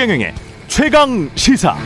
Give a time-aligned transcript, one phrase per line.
[0.00, 0.32] 최경영의
[0.66, 1.76] 최강 시사.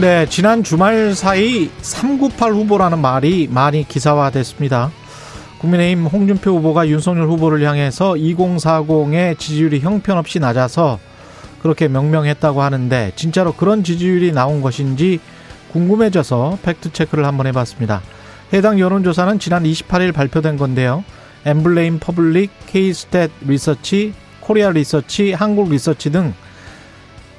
[0.00, 4.90] 네, 지난 주말 사이 398 후보라는 말이 많이 기사화됐습니다.
[5.58, 10.98] 국민의힘 홍준표 후보가 윤석열 후보를 향해서 2040의 지지율이 형편없이 낮아서
[11.62, 15.20] 그렇게 명명했다고 하는데 진짜로 그런 지지율이 나온 것인지
[15.70, 18.02] 궁금해져서 팩트 체크를 한번 해봤습니다.
[18.52, 21.04] 해당 여론조사는 지난 28일 발표된 건데요.
[21.46, 26.34] 엠브레인 퍼블릭, K스탯 리서치, 코리아 리서치, 한국 리서치 등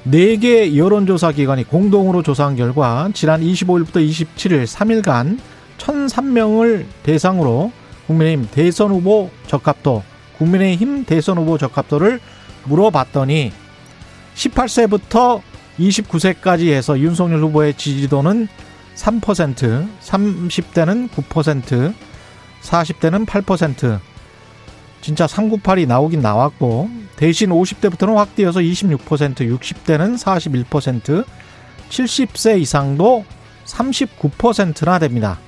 [0.06, 5.38] 4개 여론조사 기관이 공동으로 조사한 결과 지난 25일부터 27일 3일간
[5.76, 7.70] 1,003명을 대상으로
[8.06, 10.02] 국민의힘 대선 후보 적합도,
[10.38, 12.20] 국민의힘 대선 후보 적합도를
[12.64, 13.52] 물어봤더니
[14.34, 15.42] 18세부터
[15.78, 18.48] 29세까지 해서 윤석열 후보의 지지도는
[18.94, 21.94] 3%, 30대는 9%,
[22.68, 24.00] 40대는 8%.
[25.00, 31.24] 진짜 398이 나오긴 나왔고 대신 50대부터는 확 뛰어서 26%, 60대는 41%,
[31.88, 33.24] 70세 이상도
[33.64, 35.38] 39%나 됩니다.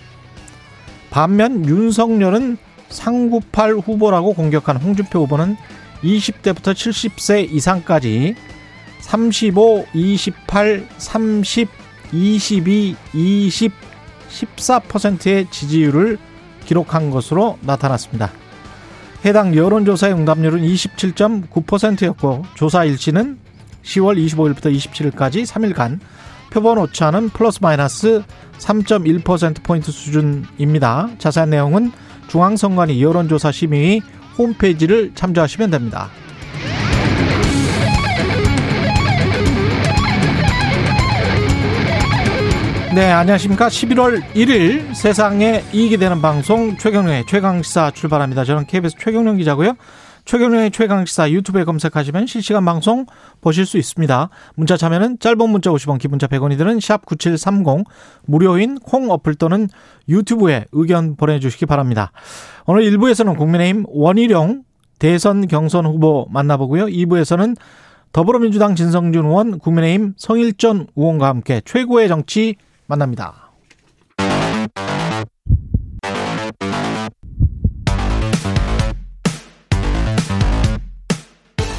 [1.10, 2.56] 반면 윤석열은
[2.88, 5.56] 398 후보라고 공격한 홍준표 후보는
[6.02, 8.34] 20대부터 70세 이상까지
[9.00, 11.68] 35, 28, 30,
[12.12, 13.72] 22, 20,
[14.28, 16.18] 14%의 지지율을
[16.70, 18.30] 기록한 것으로 나타났습니다.
[19.24, 23.38] 해당 여론조사의 응답률은 27.9%였고 조사 일치는
[23.82, 25.98] 10월 25일부터 27일까지 3일간
[26.50, 28.22] 표본 오차는 플러스 마이너스
[28.58, 31.10] 3.1%포인트 수준입니다.
[31.18, 31.90] 자세한 내용은
[32.28, 34.00] 중앙선관위 여론조사 심의
[34.38, 36.08] 홈페이지를 참조하시면 됩니다.
[42.92, 43.68] 네, 안녕하십니까.
[43.68, 48.42] 11월 1일 세상에 이익이 되는 방송 최경련의 최강시사 출발합니다.
[48.42, 49.74] 저는 KBS 최경련 기자고요.
[50.24, 53.06] 최경련의 최강시사 유튜브에 검색하시면 실시간 방송
[53.40, 54.28] 보실 수 있습니다.
[54.56, 57.84] 문자 참여는 짧은 문자 50원, 기본자 100원이 드는 샵9730
[58.26, 59.68] 무료인 콩 어플 또는
[60.08, 62.10] 유튜브에 의견 보내주시기 바랍니다.
[62.66, 64.64] 오늘 1부에서는 국민의힘 원희룡
[64.98, 66.86] 대선 경선 후보 만나보고요.
[66.86, 67.56] 2부에서는
[68.12, 72.56] 더불어민주당 진성준 의원, 국민의힘 성일전 의원과 함께 최고의 정치
[72.90, 73.50] 만납니다.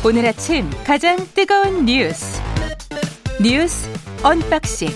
[0.04, 2.42] 오늘 아침 가장 뜨거운 뉴스
[3.42, 3.88] 뉴스
[4.24, 4.90] 언박싱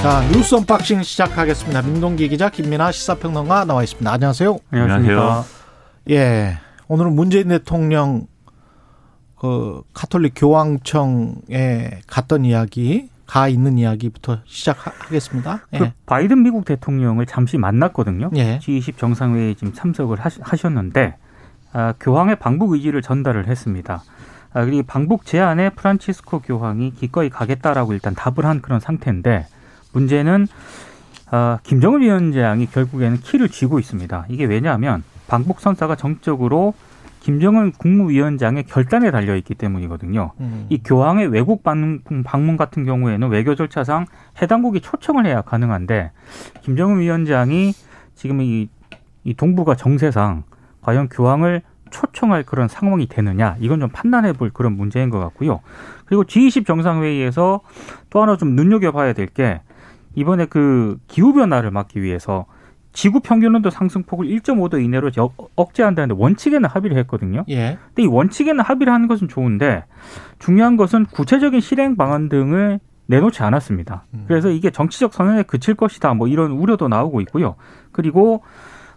[0.00, 1.82] 자 뉴스 unboxing 시작하겠습니다.
[1.82, 4.10] 민동기 기자 김민아 시사평론가 나와 있습니다.
[4.10, 4.58] 안녕하세요.
[4.70, 5.44] 안녕하세요.
[6.10, 6.58] 예,
[6.88, 8.26] 오늘은 문재인 대통령
[9.36, 15.66] 그 카톨릭 교황청에 갔던 이야기 가 있는 이야기부터 시작하겠습니다.
[15.72, 15.78] 예.
[15.78, 18.30] 그 바이든 미국 대통령을 잠시 만났거든요.
[18.36, 18.58] 예.
[18.58, 21.16] G20 정상회의에 지금 참석을 하셨는데
[21.72, 24.02] 아, 교황의 방북 의지를 전달을 했습니다.
[24.52, 29.46] 아, 그리고 방북 제안에 프란치스코 교황이 기꺼이 가겠다라고 일단 답을 한 그런 상태인데
[29.92, 30.46] 문제는
[31.30, 34.26] 아, 김정은 위원장이 결국에는 키를 쥐고 있습니다.
[34.28, 36.74] 이게 왜냐하면 방북 선사가 정적으로
[37.24, 40.32] 김정은 국무위원장의 결단에 달려 있기 때문이거든요.
[40.40, 40.66] 음.
[40.68, 44.04] 이 교황의 외국 방문 같은 경우에는 외교 절차상
[44.42, 46.10] 해당국이 초청을 해야 가능한데
[46.60, 47.72] 김정은 위원장이
[48.14, 48.68] 지금 이,
[49.24, 50.42] 이 동북아 정세상
[50.82, 55.60] 과연 교황을 초청할 그런 상황이 되느냐 이건 좀 판단해 볼 그런 문제인 것 같고요.
[56.04, 57.62] 그리고 G20 정상회의에서
[58.10, 59.62] 또 하나 좀 눈여겨봐야 될 게
[60.14, 62.44] 이번에 그 기후 변화를 막기 위해서
[62.94, 65.10] 지구 평균 온도 상승폭을 1.5도 이내로
[65.56, 67.44] 억제한다는데 원칙에는 합의를 했거든요.
[67.50, 67.76] 예.
[67.88, 69.84] 근데 이 원칙에는 합의를 하는 것은 좋은데
[70.38, 74.04] 중요한 것은 구체적인 실행 방안 등을 내놓지 않았습니다.
[74.14, 74.24] 음.
[74.28, 76.14] 그래서 이게 정치적 선언에 그칠 것이다.
[76.14, 77.56] 뭐 이런 우려도 나오고 있고요.
[77.90, 78.42] 그리고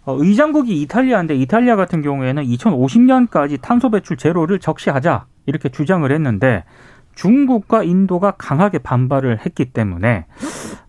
[0.06, 6.64] 어, 의장국이 이탈리아인데 이탈리아 같은 경우에는 2050년까지 탄소 배출 제로를 적시하자 이렇게 주장을 했는데
[7.16, 10.28] 중국과 인도가 강하게 반발을 했기 때문에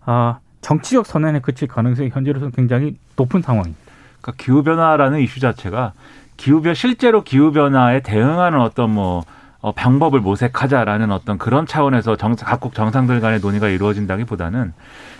[0.05, 3.79] 아 정치적 선언에 그칠 가능성이 현재로서는 굉장히 높은 상황입니다.
[4.21, 5.93] 그러니까 기후 변화라는 이슈 자체가
[6.37, 9.23] 기후 변 실제로 기후 변화에 대응하는 어떤 뭐
[9.61, 14.73] 어, 방법을 모색하자라는 어떤 그런 차원에서 정, 각국 정상들 간의 논의가 이루어진다기보다는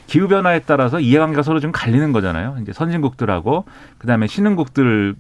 [0.08, 2.58] 기후 변화에 따라서 이해관계가 서로 좀 갈리는 거잖아요.
[2.62, 3.66] 이제 선진국들하고
[3.98, 5.16] 그다음에 신흥국들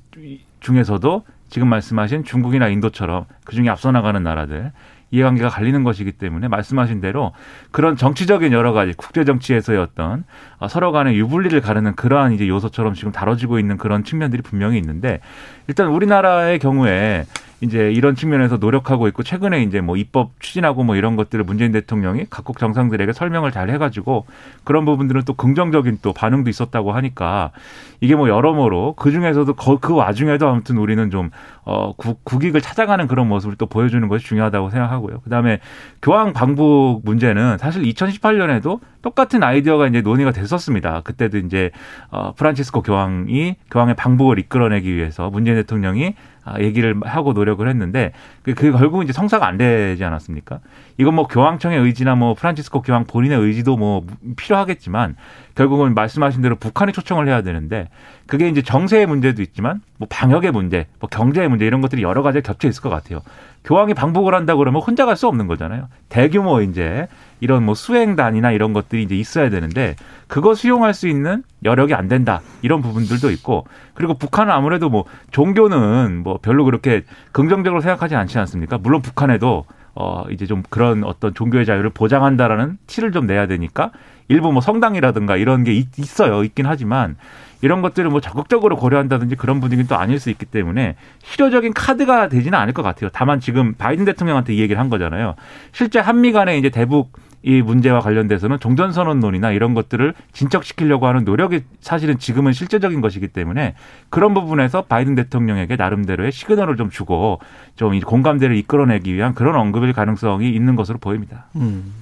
[0.62, 4.72] 중에서도 지금 말씀하신 중국이나 인도처럼 그 중에 앞서 나가는 나라들
[5.12, 7.34] 이해관계가 갈리는 것이기 때문에 말씀하신 대로
[7.72, 10.24] 그런 정치적인 여러 가지 국제 정치에서의 어떤
[10.60, 15.20] 어, 서로 간의 유불리를 가르는 그러한 이제 요소처럼 지금 다뤄지고 있는 그런 측면들이 분명히 있는데
[15.68, 17.26] 일단 우리나라의 경우에
[17.62, 22.26] 이제 이런 측면에서 노력하고 있고 최근에 이제 뭐 입법 추진하고 뭐 이런 것들을 문재인 대통령이
[22.30, 24.26] 각국 정상들에게 설명을 잘 해가지고
[24.64, 27.52] 그런 부분들은 또 긍정적인 또 반응도 있었다고 하니까
[28.00, 31.32] 이게 뭐 여러모로 그 중에서도 그 와중에도 아무튼 우리는 좀
[31.66, 35.20] 어, 국, 국익을 찾아가는 그런 모습을 또 보여주는 것이 중요하다고 생각하고요.
[35.24, 35.60] 그 다음에
[36.02, 41.02] 교황 방북 문제는 사실 2018년에도 똑같은 아이디어가 이제 논의가 됐었습니다.
[41.02, 41.72] 그때도 이제
[42.10, 48.12] 어, 프란치스코 교황이 교황의 방북을 이끌어내기 위해서 문재인 대통령이 아, 얘기를 하고 노력을 했는데
[48.44, 50.60] 그, 그 결국 이제 성사가 안 되지 않았습니까?
[50.98, 54.06] 이건 뭐 교황청의 의지나 뭐 프란치스코 교황 본인의 의지도 뭐
[54.36, 55.16] 필요하겠지만
[55.56, 57.90] 결국은 말씀하신 대로 북한이 초청을 해야 되는데
[58.28, 62.42] 그게 이제 정세의 문제도 있지만 뭐 방역의 문제, 뭐 경제의 문제 이런 것들이 여러 가지
[62.42, 63.22] 겹쳐 있을 것 같아요.
[63.64, 65.88] 교황이 방북을 한다 그러면 혼자 갈 수 없는 거잖아요.
[66.08, 67.08] 대규모 이제
[67.42, 69.96] 이런 뭐 수행단이나 이런 것들이 이제 있어야 되는데
[70.28, 76.24] 그거 수용할 수 있는 여력이 안 된다 이런 부분들도 있고 그리고 북한은 아무래도 뭐 종교는
[76.24, 78.78] 뭐 별로 그렇게 긍정적으로 생각하지 않지 않습니까?
[78.78, 79.66] 물론 북한에도
[79.96, 83.92] 어 이제 좀 그런 어떤 종교의 자유를 보장한다라는 티를 좀 내야 되니까
[84.30, 85.88] 일부 뭐 성당이라든가 이런 게 있,
[86.22, 87.18] 어요 있긴 하지만
[87.62, 92.58] 이런 것들을 뭐 적극적으로 고려한다든지 그런 분위기는 또 아닐 수 있기 때문에 실효적인 카드가 되지는
[92.58, 93.10] 않을 것 같아요.
[93.14, 95.36] 다만 지금 바이든 대통령한테 이 얘기를 한 거잖아요.
[95.72, 97.12] 실제 한미 간에 이제 대북
[97.42, 103.76] 이 문제와 관련돼서는 종전선언론이나 이런 것들을 진척시키려고 하는 노력이 사실은 지금은 실제적인 것이기 때문에
[104.10, 107.40] 그런 부분에서 바이든 대통령에게 나름대로의 시그널을 좀 주고
[107.78, 111.46] 좀 공감대를 이끌어내기 위한 그런 언급일 가능성이 있는 것으로 보입니다.
[111.56, 111.94] 음.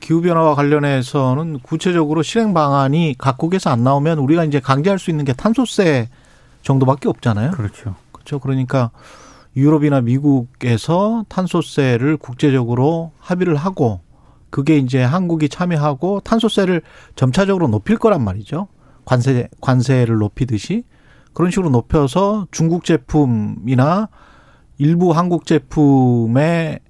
[0.00, 6.08] 기후변화와 관련해서는 구체적으로 실행 방안이 각국에서 안 나오면 우리가 이제 강제할 수 있는 게 탄소세
[6.62, 7.52] 정도밖에 없잖아요.
[7.52, 7.94] 그렇죠.
[8.12, 8.38] 그렇죠.
[8.38, 8.90] 그러니까
[9.56, 14.00] 유럽이나 미국에서 탄소세를 국제적으로 합의를 하고
[14.50, 16.82] 그게 이제 한국이 참여하고 탄소세를
[17.16, 18.68] 점차적으로 높일 거란 말이죠.
[19.04, 20.84] 관세 관세를 높이듯이
[21.32, 24.08] 그런 식으로 높여서 중국 제품이나
[24.78, 26.80] 일부 한국 제품의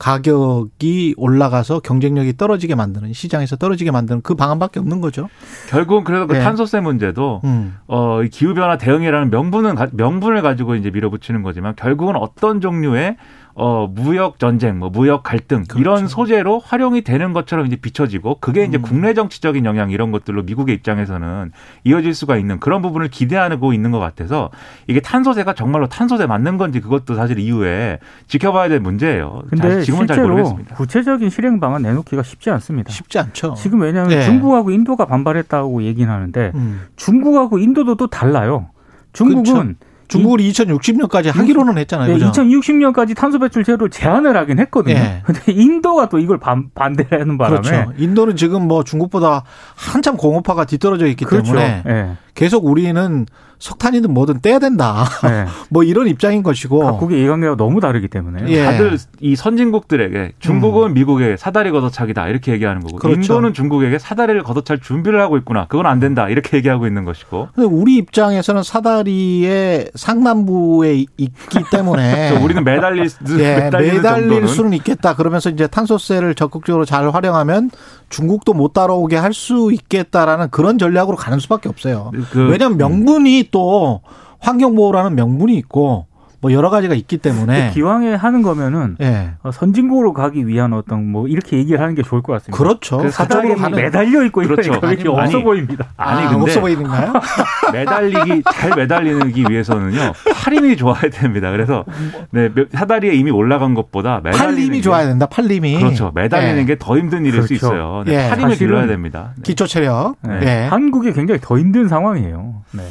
[0.00, 5.28] 가격이 올라가서 경쟁력이 떨어지게 만드는 시장에서 떨어지게 만드는 그 방안밖에 없는 거죠.
[5.68, 6.40] 결국은 그래서 그 네.
[6.40, 7.76] 탄소세 문제도 음.
[7.86, 13.18] 어 기후 변화 대응이라는 명분은 명분을 가지고 이제 밀어붙이는 거지만 결국은 어떤 종류의
[13.62, 15.78] 어, 무역 전쟁, 뭐 무역 갈등 그렇죠.
[15.78, 18.82] 이런 소재로 활용이 되는 것처럼 이제 비춰지고 그게 이제 음.
[18.82, 21.52] 국내 정치적인 영향 이런 것들로 미국의 입장에서는
[21.84, 24.48] 이어질 수가 있는 그런 부분을 기대하고 있는 것 같아서
[24.86, 27.98] 이게 탄소세가 정말로 탄소세 맞는 건지 그것도 사실 이후에
[28.28, 29.42] 지켜봐야 될 문제예요.
[29.50, 30.76] 근데 지금은 잘 모르겠습니다.
[30.76, 32.90] 구체적인 실행 방안 내놓기가 쉽지 않습니다.
[32.90, 33.52] 쉽지 않죠.
[33.58, 34.24] 지금 왜냐하면 네.
[34.24, 36.86] 중국하고 인도가 반발했다고 얘기는 하는데 음.
[36.96, 38.70] 중국하고 인도도 또 달라요.
[39.12, 39.89] 중국은 그렇죠.
[40.10, 42.16] 중국을 2060년까지 하기로는 했잖아요.
[42.16, 44.94] 네, 2060년까지 탄소 배출 제로를 제한을 하긴 했거든요.
[44.94, 45.22] 네.
[45.24, 47.92] 근데 인도가 또 이걸 반, 반대하는 바람에 그렇죠.
[47.96, 51.52] 인도는 지금 뭐 중국보다 한참 공업화가 뒤떨어져 있기 그렇죠.
[51.52, 52.16] 때문에 네.
[52.34, 53.26] 계속 우리는
[53.58, 55.04] 석탄이든 뭐든 떼야 된다.
[55.22, 55.44] 네.
[55.68, 56.80] 뭐 이런 입장인 것이고.
[56.80, 58.50] 각국의 이해관계가 너무 다르기 때문에.
[58.50, 58.64] 예.
[58.64, 60.94] 다들 이 선진국들에게 중국은 음.
[60.94, 63.20] 미국의 사다리 걷어차기다 이렇게 얘기하는 거고 그렇죠.
[63.20, 65.66] 인도는 중국에게 사다리를 걷어찰 준비를 하고 있구나.
[65.68, 67.48] 그건 안 된다 이렇게 얘기하고 있는 것이고.
[67.54, 75.14] 근데 우리 입장에서는 사다리의 상단부에 있기 때문에 우리는 매달릴, 예, 매달릴 수는 있겠다.
[75.14, 77.70] 그러면서 이제 탄소세를 적극적으로 잘 활용하면
[78.08, 82.10] 중국도 못 따라오게 할 수 있겠다라는 그런 전략으로 가는 수밖에 없어요.
[82.30, 84.00] 그, 왜냐하면 명분이 또
[84.40, 86.06] 환경보호라는 명분이 있고
[86.40, 89.32] 뭐 여러 가지가 있기 때문에 기왕에 하는 거면은 네.
[89.52, 92.56] 선진국으로 가기 위한 어떤 뭐 이렇게 얘기를 하는 게 좋을 것 같습니다.
[92.56, 92.98] 그렇죠.
[92.98, 94.72] 그 사적으로 가는 매달려 있고 그렇죠.
[94.72, 95.86] 이렇게 없어 아니, 보입니다.
[95.98, 97.12] 아니 아, 근데 없어 보이는가요?
[97.72, 101.50] 매달리기 잘 매달리기 위해서는요 팔 힘이 좋아야 됩니다.
[101.50, 101.84] 그래서
[102.30, 105.26] 네, 사다리에 이미 올라간 것보다 팔림이 좋아야 된다.
[105.26, 106.10] 팔림이 그렇죠.
[106.14, 106.64] 매달리는 네.
[106.64, 107.46] 게더 힘든 일일 그렇죠.
[107.48, 108.02] 수 있어요.
[108.06, 108.28] 네, 예.
[108.30, 109.32] 팔 힘을 길러야 됩니다.
[109.36, 109.42] 네.
[109.42, 110.16] 기초 체력.
[110.22, 110.40] 네.
[110.40, 110.66] 네.
[110.68, 112.62] 한국이 굉장히 더 힘든 상황이에요.
[112.72, 112.82] 네.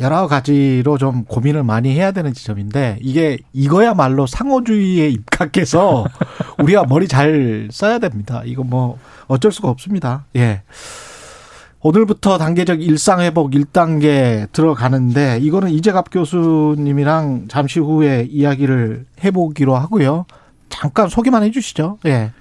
[0.00, 6.06] 여러 가지로 좀 고민을 많이 해야 되는 지점인데 이게 이거야말로 상호주의에 입각해서
[6.62, 8.42] 우리가 머리 잘 써야 됩니다.
[8.44, 10.26] 이거 뭐 어쩔 수가 없습니다.
[10.36, 10.62] 예.
[11.80, 20.26] 오늘부터 단계적 일상회복 1단계 들어가는데 이거는 이재갑 교수님이랑 잠시 후에 이야기를 해보기로 하고요.
[20.68, 21.98] 잠깐 소개만 해주시죠.
[22.06, 22.32] 예.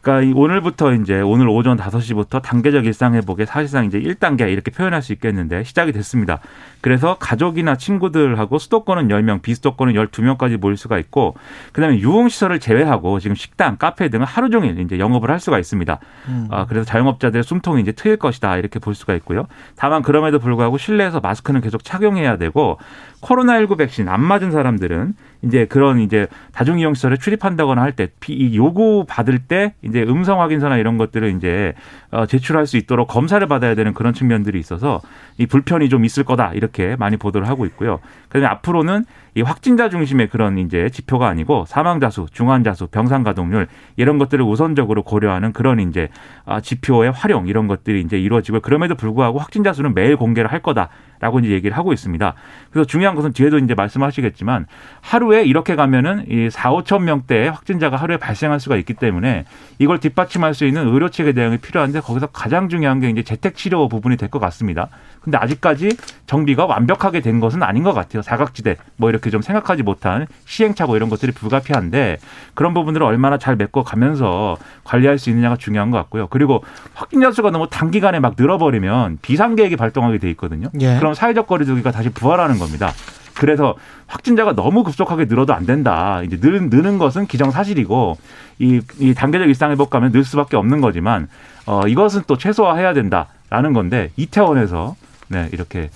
[0.00, 5.12] 그러니까 오늘부터 이제 오늘 오전 5시부터 단계적 일상 회복에 사실상 이제 1단계 이렇게 표현할 수
[5.12, 6.40] 있겠는데 시작이 됐습니다.
[6.80, 11.36] 그래서 가족이나 친구들하고 수도권은 10명, 비수도권은 12명까지 모일 수가 있고
[11.72, 15.98] 그다음에 유흥 시설을 제외하고 지금 식당, 카페 등은 하루 종일 이제 영업을 할 수가 있습니다.
[16.28, 16.48] 음.
[16.50, 19.46] 아, 그래서 자영업자들의 숨통이 이제 트일 것이다 이렇게 볼 수가 있고요.
[19.76, 22.78] 다만 그럼에도 불구하고 실내에서 마스크는 계속 착용해야 되고
[23.20, 28.08] 코로나19 백신 안 맞은 사람들은 이제 그런 이제 다중 이용 시설에 출입한다거나 할때
[28.54, 31.74] 요구 받을 때 이제 음성 확인서나 이런 것들을 이제
[32.10, 35.00] 어, 제출할 수 있도록 검사를 받아야 되는 그런 측면들이 있어서
[35.38, 38.00] 이 불편이 좀 있을 거다 이렇게 많이 보도를 하고 있고요.
[38.28, 39.04] 그다음에 앞으로는
[39.34, 44.44] 이 확진자 중심의 그런 이제 지표가 아니고 사망자 수, 중환자 수, 병상 가동률 이런 것들을
[44.44, 46.08] 우선적으로 고려하는 그런 이제
[46.44, 50.88] 아, 지표의 활용 이런 것들이 이제 이루어지고 그럼에도 불구하고 확진자 수는 매일 공개를 할 거다
[51.20, 52.34] 라고 이제 얘기를 하고 있습니다.
[52.70, 54.66] 그래서 중요한 것은 뒤에도 이제 말씀하시겠지만
[55.02, 59.44] 하루에 이렇게 가면은 이 4, 5천 명대의 확진자가 하루에 발생할 수가 있기 때문에
[59.78, 63.86] 이걸 뒷받침할 수 있는 의료 체계 대응이 필요한데 거기서 가장 중요한 게 이제 재택 치료
[63.88, 64.88] 부분이 될 것 같습니다.
[65.20, 65.90] 근데 아직까지
[66.26, 68.22] 정비가 완벽하게 된 것은 아닌 것 같아요.
[68.22, 72.18] 사각지대 뭐 이렇게 좀 생각하지 못한 시행착오 이런 것들이 불가피한데
[72.54, 76.28] 그런 부분들을 얼마나 잘 메꿔 가면서 관리할 수 있느냐가 중요한 것 같고요.
[76.28, 76.62] 그리고
[76.94, 80.68] 확진자 수가 너무 단기간에 막 늘어버리면 비상 계획이 발동하게 돼 있거든요.
[80.80, 80.94] 예.
[80.94, 82.92] 그럼 사회적 거리두기가 다시 부활하는 겁니다.
[83.34, 83.74] 그래서
[84.06, 86.22] 확진자가 너무 급속하게 늘어도 안 된다.
[86.22, 88.16] 이제 늘, 느는 것은 기정사실이고
[88.58, 91.28] 이, 이 단계적 일상 회복 가면 늘 수밖에 없는 거지만
[91.66, 94.96] 어, 이것은 또 최소화해야 된다라는 건데 이태원에서
[95.28, 95.90] 네, 이렇게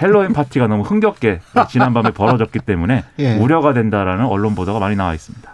[0.00, 3.36] 헬로윈 파티가 너무 흥겹게 지난밤에 벌어졌기 때문에 예.
[3.36, 5.50] 우려가 된다라는 언론 보도가 많이 나와 있습니다.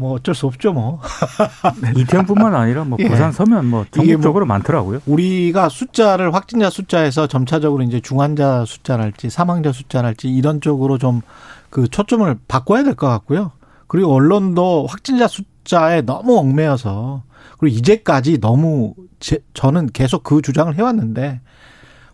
[0.00, 1.00] 뭐 어쩔 수 없죠 뭐.
[1.96, 3.08] 이태원뿐만 아니라 뭐 예.
[3.08, 5.00] 부산 서면 뭐 전국적으로 뭐 많더라고요.
[5.06, 11.22] 우리가 숫자를 확진자 숫자에서 점차적으로 이제 중환자 숫자랄지 사망자 숫자랄지 이런 쪽으로 좀
[11.70, 13.52] 그 초점을 바꿔야 될 것 같고요.
[13.86, 17.22] 그리고 언론도 확진자 숫자에 너무 얽매여서
[17.58, 21.40] 그리고 이제까지 너무 제, 저는 계속 그 주장을 해왔는데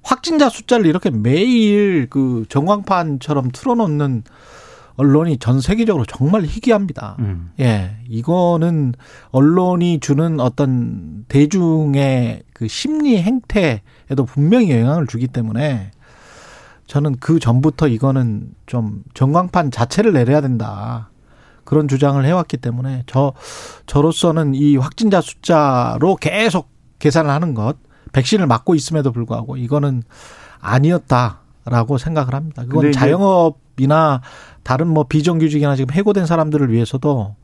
[0.03, 4.23] 확진자 숫자를 이렇게 매일 그 전광판처럼 틀어놓는
[4.97, 7.17] 언론이 전 세계적으로 정말 희귀합니다.
[7.19, 7.51] 음.
[7.61, 7.97] 예.
[8.09, 8.95] 이거는
[9.31, 15.91] 언론이 주는 어떤 대중의 그 심리 행태에도 분명히 영향을 주기 때문에
[16.87, 21.11] 저는 그 전부터 이거는 좀 전광판 자체를 내려야 된다.
[21.65, 23.33] 그런 주장을 해왔기 때문에 저,
[23.87, 27.77] 저로서는 이 확진자 숫자로 계속 계산을 하는 것,
[28.13, 30.03] 백신을 맞고 있음에도 불구하고 이거는
[30.61, 32.63] 아니었다라고 생각을 합니다.
[32.67, 34.23] 그건 자영업이나
[34.67, 37.37] 다른 뭐 비정규직이나 지금 해고된 사람들을 위해서도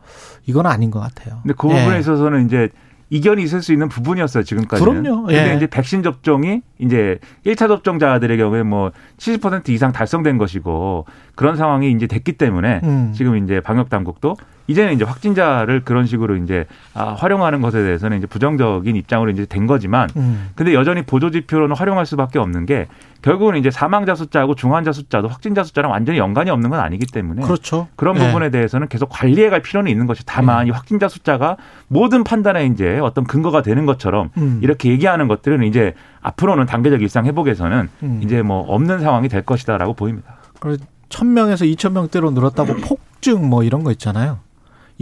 [0.46, 1.38] 이건 아닌 것 같아요.
[1.42, 2.00] 근데 그 부분에 예.
[2.00, 2.68] 있어서는 이제
[3.10, 5.04] 이견이 있을 수 있는 부분이었어요, 지금까지는.
[5.04, 5.30] 그럼요.
[5.30, 5.36] 예.
[5.36, 11.04] 근데 이제 백신 접종이 이제 1차 접종자들의 경우에 뭐 70% 이상 달성된 것이고
[11.36, 13.12] 그런 상황이 이제 됐기 때문에 음.
[13.14, 18.26] 지금 이제 방역 당국도 이제는 이제 확진자를 그런 식으로 이제 아, 활용하는 것에 대해서는 이제
[18.26, 20.50] 부정적인 입장으로 이제 된 거지만 음.
[20.54, 22.86] 근데 여전히 보조 지표로는 활용할 수밖에 없는 게
[23.22, 27.88] 결국은 이제 사망자 숫자하고 중환자 숫자도 확진자 숫자랑 완전히 연관이 없는 건 아니기 때문에 그렇죠.
[27.96, 28.26] 그런 네.
[28.26, 30.68] 부분에 대해서는 계속 관리해 갈 필요는 있는 것이 다만 네.
[30.68, 31.56] 이 확진자 숫자가
[31.88, 34.58] 모든 판단에 이제 어떤 근거가 되는 것처럼 음.
[34.62, 38.20] 이렇게 얘기하는 것들은 이제 앞으로는 단계적 일상 회복에서는 음.
[38.24, 40.34] 이제 뭐 없는 상황이 될 것이다라고 보입니다.
[40.58, 44.38] 그래서 1000명에서 2000명대로 늘었다고 폭증 뭐 이런 거 있잖아요.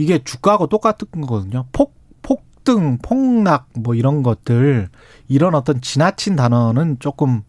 [0.01, 1.65] 이게 주가하고 똑같은 거거든요.
[1.71, 1.93] 폭
[2.23, 4.89] 폭등, 폭락 뭐 이런 것들
[5.27, 7.41] 이런 어떤 지나친 단어는 조금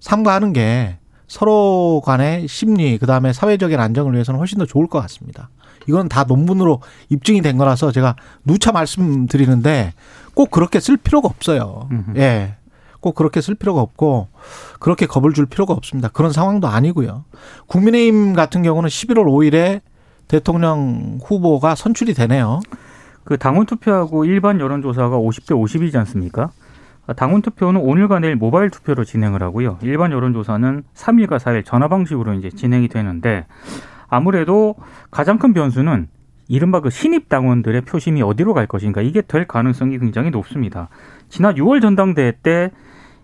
[0.00, 5.48] 삼가하는 게 서로 간의 심리 그다음에 사회적인 안정을 위해서는 훨씬 더 좋을 것 같습니다.
[5.88, 9.94] 이건 다 논문으로 입증이 된 거라서 제가 누차 말씀드리는데
[10.34, 11.88] 꼭 그렇게 쓸 필요가 없어요.
[12.16, 12.56] 예.
[13.00, 14.28] 꼭 그렇게 쓸 필요가 없고
[14.78, 16.08] 그렇게 겁을 줄 필요가 없습니다.
[16.08, 17.24] 그런 상황도 아니고요.
[17.66, 19.80] 국민의힘 같은 경우는 11월 5일에
[20.30, 22.60] 대통령 후보가 선출이 되네요.
[23.24, 26.50] 그 당원 투표하고 일반 여론조사가 50대 50이지 않습니까?
[27.16, 29.78] 당원 투표는 오늘과 내일 모바일 투표로 진행을 하고요.
[29.82, 33.46] 일반 여론조사는 3일과 4일 전화 방식으로 이제 진행이 되는데
[34.08, 34.76] 아무래도
[35.10, 36.08] 가장 큰 변수는
[36.48, 40.88] 이른바 그 신입 당원들의 표심이 어디로 갈 것인가 이게 될 가능성이 굉장히 높습니다.
[41.28, 42.70] 지난 6월 전당대회 때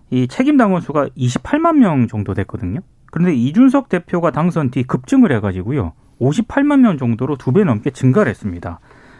[0.09, 2.79] 이 책임 당원 수가 28만 명 정도 됐거든요.
[3.11, 5.93] 그런데 이준석 대표가 당선 뒤 급증을 해가지고요.
[6.21, 8.79] 58만 명 정도로 두 배 넘게 증가를 했습니다.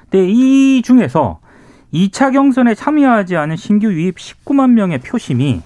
[0.10, 1.40] 근데 이 중에서
[1.94, 5.62] 2차 경선에 참여하지 않은 신규 유입 19만 명의 표심이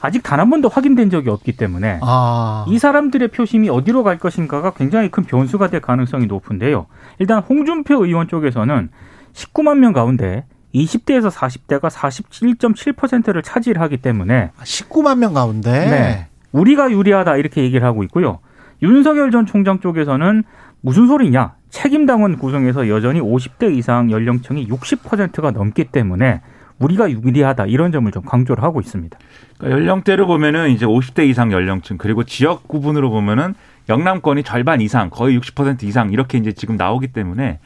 [0.00, 2.64] 아직 단 한 번도 확인된 적이 없기 때문에 아.
[2.68, 6.86] 이 사람들의 표심이 어디로 갈 것인가가 굉장히 큰 변수가 될 가능성이 높은데요.
[7.18, 8.88] 일단 홍준표 의원 쪽에서는
[9.32, 10.44] 19만 명 가운데
[10.74, 18.38] 20대에서 40대가 47.7%를 차지하기 때문에 19만 명 가운데 네, 우리가 유리하다 이렇게 얘기를 하고 있고요.
[18.82, 20.42] 윤석열 전 총장 쪽에서는
[20.80, 21.54] 무슨 소리냐?
[21.70, 26.40] 책임당원 구성에서 여전히 50대 이상 연령층이 60%가 넘기 때문에
[26.78, 29.16] 우리가 유리하다 이런 점을 좀 강조를 하고 있습니다.
[29.58, 33.54] 그러니까 연령대로 보면은 이제 50대 이상 연령층 그리고 지역 구분으로 보면은
[33.88, 37.60] 영남권이 절반 이상 거의 60% 이상 이렇게 이제 지금 나오기 때문에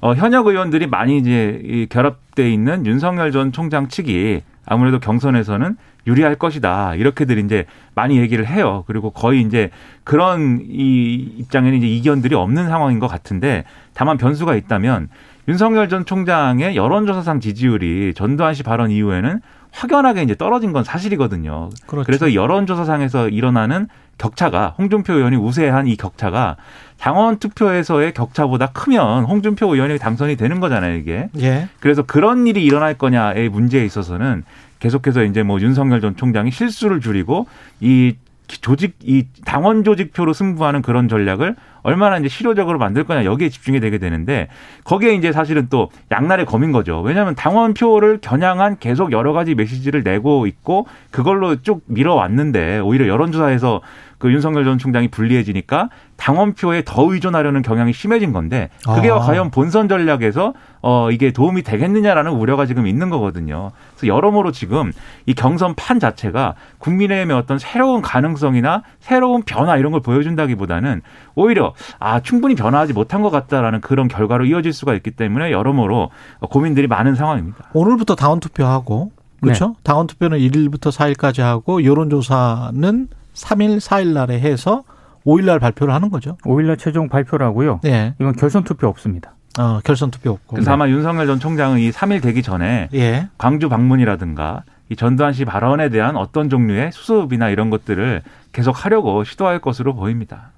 [0.00, 6.36] 어, 현역 의원들이 많이 이제 이 결합돼 있는 윤석열 전 총장 측이 아무래도 경선에서는 유리할
[6.36, 6.94] 것이다.
[6.94, 8.84] 이렇게들 이제 많이 얘기를 해요.
[8.86, 9.70] 그리고 거의 이제
[10.04, 15.08] 그런 이 입장에는 이제 이견들이 없는 상황인 것 같은데 다만 변수가 있다면
[15.48, 19.40] 윤석열 전 총장의 여론조사상 지지율이 전두환 씨 발언 이후에는
[19.72, 21.70] 확연하게 이제 떨어진 건 사실이거든요.
[21.86, 22.06] 그렇죠.
[22.06, 26.56] 그래서 여론조사상에서 일어나는 격차가 홍준표 의원이 우세한 이 격차가
[26.98, 31.28] 당원 투표에서의 격차보다 크면 홍준표 의원이 당선이 되는 거잖아요, 이게.
[31.40, 31.68] 예.
[31.80, 34.44] 그래서 그런 일이 일어날 거냐의 문제에 있어서는
[34.86, 37.46] 계속해서 이제 뭐 윤석열 전 총장이 실수를 줄이고
[37.80, 38.14] 이
[38.46, 43.98] 조직 이 당원 조직표로 승부하는 그런 전략을 얼마나 이제 실효적으로 만들 거냐 여기에 집중이 되게
[43.98, 44.46] 되는데
[44.84, 47.00] 거기에 이제 사실은 또 양날의 검인 거죠.
[47.00, 53.80] 왜냐하면 당원표를 겨냥한 계속 여러 가지 메시지를 내고 있고 그걸로 쭉 밀어왔는데 오히려 여론조사에서
[54.18, 59.18] 그 윤석열 전 총장이 불리해지니까 당원표에 더 의존하려는 경향이 심해진 건데 그게 아.
[59.18, 63.72] 과연 본선 전략에서 어 이게 도움이 되겠느냐라는 우려가 지금 있는 거거든요.
[63.96, 64.92] 그래서 여러모로 지금
[65.26, 71.02] 이 경선 판 자체가 국민의힘의 어떤 새로운 가능성이나 새로운 변화 이런 걸 보여준다기보다는
[71.34, 76.10] 오히려 아 충분히 변화하지 못한 것 같다라는 그런 결과로 이어질 수가 있기 때문에 여러모로
[76.50, 77.70] 고민들이 많은 상황입니다.
[77.74, 79.76] 오늘부터 당원 투표하고 그렇죠?
[79.82, 84.82] 당원 투표는 1일부터 4일까지 하고 여론조사는 3일, 4일 날에 해서
[85.24, 86.36] 5일 날 발표를 하는 거죠.
[86.44, 87.80] 5일날 최종 발표라고요.
[87.84, 88.14] 예.
[88.20, 89.34] 이건 결선 투표 없습니다.
[89.58, 90.56] 어, 결선 투표 없고.
[90.56, 93.28] 그래서 아마 윤석열 전 총장은 이 3일 되기 전에 예.
[93.38, 99.58] 광주 방문이라든가 이 전두환 씨 발언에 대한 어떤 종류의 수습이나 이런 것들을 계속 하려고 시도할
[99.58, 100.52] 것으로 보입니다.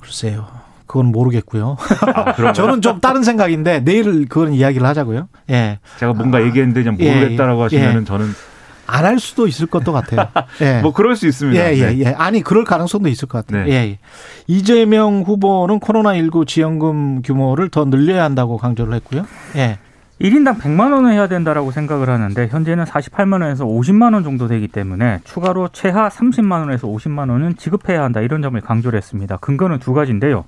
[0.00, 0.46] 글쎄요.
[0.86, 1.76] 그건 모르겠고요.
[2.14, 5.28] 아, 그럼 저는 좀 다른 생각인데 내일 그건 이야기를 하자고요.
[5.50, 5.78] 예.
[5.98, 7.62] 제가 뭔가 얘기했는데 좀 예, 모르겠다라고 예.
[7.64, 8.26] 하시면은 저는
[8.90, 10.28] 안 할 수도 있을 것도 같아요.
[10.60, 10.80] 예.
[10.82, 11.60] 뭐 그럴 수 있습니다.
[11.60, 11.98] 예, 예, 네.
[12.00, 12.06] 예.
[12.16, 13.64] 아니, 그럴 가능성도 있을 것 같아요.
[13.64, 13.70] 네.
[13.70, 13.98] 예, 예.
[14.46, 19.26] 이재명 후보는 코로나19 지원금 규모를 더 늘려야 한다고 강조를 했고요.
[19.56, 19.78] 예.
[20.20, 25.20] 1인당 100만 원을 해야 된다라고 생각을 하는데 현재는 48만 원에서 50만 원 정도 되기 때문에
[25.24, 29.38] 추가로 최하 30만 원에서 50만 원은 지급해야 한다 이런 점을 강조를 했습니다.
[29.38, 30.44] 근거는 두 가지인데요.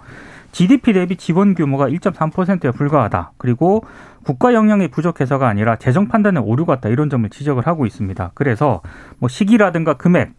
[0.53, 3.33] GDP 대비 지원 규모가 1.3%에 불과하다.
[3.39, 3.83] 그리고
[4.25, 8.33] 국가 역량이 부족해서가 아니라 재정 판단에 오류가 있다 이런 점을 지적을 하고 있습니다.
[8.35, 8.83] 그래서
[9.19, 10.33] 뭐 시기라든가 금액 에,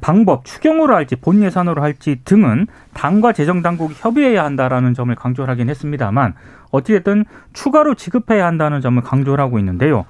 [0.00, 5.68] 방법, 추경으로 할지 본 예산으로 할지 등은 당과 재정 당국이 협의해야 한다라는 점을 강조를 하긴
[5.70, 6.34] 했습니다만
[6.70, 10.04] 어찌됐든 추가로 지급해야 한다는 점을 강조를 하고 있는데요.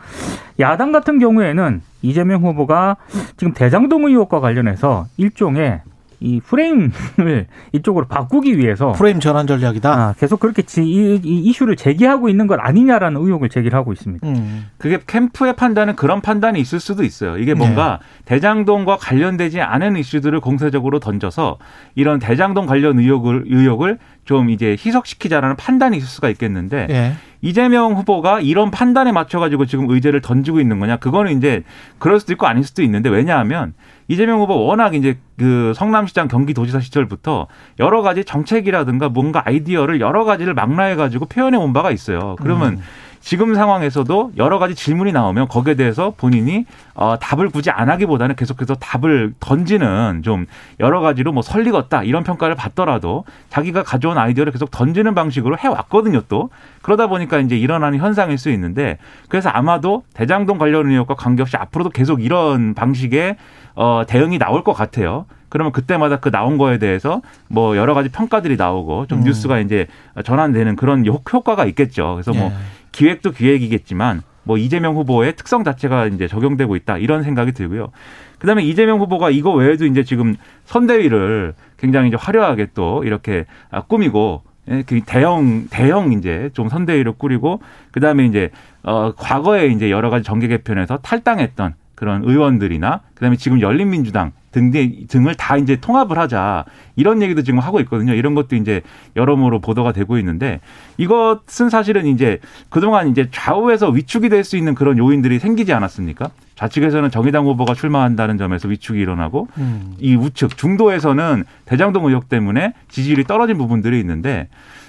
[0.59, 2.97] 야당 같은 경우에는 이재명 후보가
[3.37, 5.83] 지금 대장동 의혹과 관련해서 일종의
[6.21, 6.91] 이 프레임을
[7.73, 9.93] 이쪽으로 바꾸기 위해서 프레임 전환 전략이다.
[9.93, 14.27] 아, 계속 그렇게 지, 이, 이 이슈를 제기하고 있는 것 아니냐라는 의혹을 제기를 하고 있습니다.
[14.27, 14.67] 음.
[14.79, 17.39] 그게 캠프의 판단은 그런 판단이 있을 수도 있어요.
[17.39, 21.59] 이게 뭔가 대장동과 관련되지 않은 이슈들을 공세적으로 던져서
[21.95, 27.13] 이런 대장동 관련 의혹을 의혹을 좀 이제 희석시키자라는 판단이 있을 수가 있겠는데 예.
[27.41, 30.97] 이재명 후보가 이런 판단에 맞춰가지고 지금 의제를 던지고 있는 거냐?
[30.97, 31.63] 그거는 이제
[31.99, 33.75] 그럴 수도 있고 아닐 수도 있는데 왜냐하면
[34.09, 37.47] 이재명 후보 워낙 이제 그 성남시장 경기도지사 시절부터
[37.79, 42.37] 여러 가지 정책이라든가 뭔가 아이디어를 여러 가지를 망라해가지고 표현해 온 바가 있어요.
[42.41, 42.83] 그러면 음.
[43.21, 48.75] 지금 상황에서도 여러 가지 질문이 나오면 거기에 대해서 본인이 어, 답을 굳이 안 하기보다는 계속해서
[48.77, 50.47] 답을 던지는 좀
[50.81, 56.51] 여러 가지로 뭐 설리겠다 이런 평가를 받더라도 자기가 가져온 아이디어를 계속 던지는 방식으로 해왔거든요 또
[56.83, 62.25] 그러다 보니까 이제 일어나는 현상일 수 있는데 그래서 아마도 대장동 관련 의혹과 관계없이 앞으로도 계속
[62.25, 63.37] 이런 방식의
[63.75, 65.27] 어, 대응이 나올 것 같아요.
[65.51, 69.25] 그러면 그때마다 그 나온 거에 대해서 뭐 여러 가지 평가들이 나오고 좀 음.
[69.25, 69.87] 뉴스가 이제
[70.25, 72.15] 전환되는 그런 효- 효과가 있겠죠.
[72.15, 72.53] 그래서 뭐 예.
[72.99, 77.93] 기획도 기획이겠지만 뭐 이재명 후보의 특성 자체가 이제 적용되고 있다 이런 생각이 들고요.
[78.41, 80.35] 그다음에 이재명 후보가 이거 외에도 이제 지금
[80.65, 87.13] 선대위를 굉장히 이제 화려하게 또 이렇게 아, 꾸미고 예, 그 대형 대형 이제 좀 선대위를
[87.13, 87.61] 꾸리고
[87.93, 88.51] 그다음에 이제
[88.83, 94.71] 어 과거에 이제 여러 가지 정계 개편에서 탈당했던 그런 의원들이나 그다음에 지금 열린민주당 등
[95.09, 98.15] 등을 다 이제 통합을 하자 이런 얘기도 지금 하고 있거든요.
[98.15, 98.83] 이런 것도 이제
[99.17, 100.61] 여러모로 보도가 되고 있는데
[100.97, 102.39] 이것은 사실은 이제
[102.71, 106.31] 그동안 이제 좌우에서 위축이 될 수 있는 그런 요인들이 생기지 않았습니까?
[106.55, 109.95] 좌측에서는 정의당 후보가 출마한다는 점에서 위축이 일어나고 음.
[109.99, 114.49] 이 우측 중도에서는 대장동 의혹 때문에 지지율이 떨어진 부분들이 있는데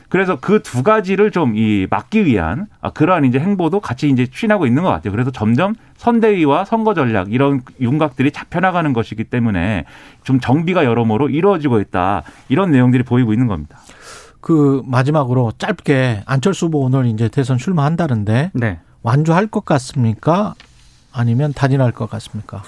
[0.10, 4.66] 그래서 그 두 가지를 좀 이 막기 위한 아, 그러한 이제 행보도 같이 이제 추진하고
[4.66, 5.12] 있는 것 같아요.
[5.12, 9.86] 그래서 점점 선대위와 선거 전략 이런 윤곽들이 잡혀나가는 것이기 때문에
[10.24, 13.78] 좀 정비가 여러모로 이루어지고 있다 이런 내용들이 보이고 있는 겁니다.
[14.42, 18.80] 그 마지막으로 짧게 안철수 후보 오늘 이제 대선 출마한다는데 네.
[19.04, 20.54] 완주할 것 같습니까?
[21.12, 22.64] 아니면 단일할 것 같습니까?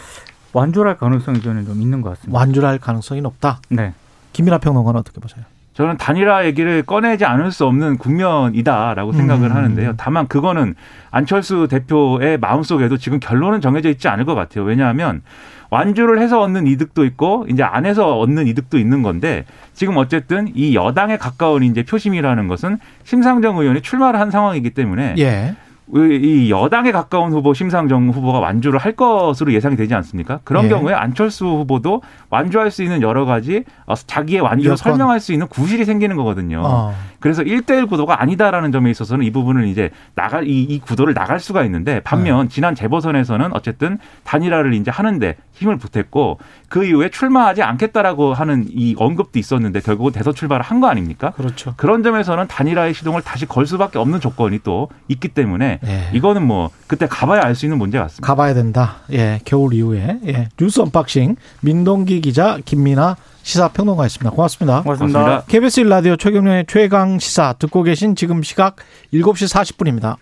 [0.54, 2.38] 완주할 가능성이 저는 좀 있는 것 같습니다.
[2.38, 3.62] 완주할 가능성이 높다.
[3.70, 3.94] 네.
[4.34, 5.46] 김민하 평론가는 어떻게 보세요?
[5.74, 9.56] 저는 단일화 얘기를 꺼내지 않을 수 없는 국면이다라고 생각을 음.
[9.56, 9.94] 하는데요.
[9.98, 10.76] 다만 그거는
[11.12, 14.66] 안철수 대표의 마음속에도 지금 결론은 정해져 있지 않을 것 같아요.
[14.66, 15.22] 왜냐하면
[15.70, 21.18] 완주를 해서 얻는 이득도 있고 이제 안에서 얻는 이득도 있는 건데 지금 어쨌든 이 여당에
[21.18, 25.56] 가까운 이제 표심이라는 것은 심상정 의원이 출마를 한 상황이기 때문에 예.
[25.94, 30.40] 이 여당에 가까운 후보 심상정 후보가 완주를 할 것으로 예상이 되지 않습니까?
[30.44, 30.70] 그런 예.
[30.70, 34.78] 경우에 안철수 후보도 완주할 수 있는 여러 가지 어, 자기의 완주를 여건.
[34.78, 36.62] 설명할 수 있는 구실이 생기는 거거든요.
[36.64, 36.94] 어.
[37.20, 41.64] 그래서 1대1 구도가 아니다라는 점에 있어서는 이 부분을 이제 나갈 이, 이 구도를 나갈 수가
[41.66, 46.40] 있는데 반면 지난 재보선에서는 어쨌든 단일화를 이제 하는데 힘을 보탰고
[46.72, 51.32] 그 이후에 출마하지 않겠다라고 하는 이 언급도 있었는데 결국은 대선 출마를 한 거 아닙니까?
[51.32, 51.74] 그렇죠.
[51.78, 56.10] 그런 점에서는 단일화의 시동을 다시 걸 수밖에 없는 조건이 또 있기 때문에 예.
[56.14, 58.26] 이거는 뭐 그때 가봐야 알 수 있는 문제 같습니다.
[58.26, 58.96] 가봐야 된다.
[59.12, 60.20] 예, 겨울 이후에.
[60.26, 60.48] 예.
[60.58, 64.32] 뉴스 unboxing 민동기 기자 김민아 시사평론가였습니다.
[64.32, 64.82] 고맙습니다.
[64.84, 65.20] 고맙습니다.
[65.20, 65.46] 고맙습니다.
[65.52, 68.78] KBS 1라디오 최경영의 최강 시사 듣고 계신 지금 시각
[69.14, 70.16] 7시 40분입니다.